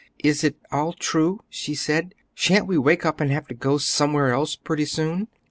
[0.23, 2.15] "Is it all true?" she said.
[2.33, 5.27] "Shan't we wake up and have to go somewhere else pretty soon?"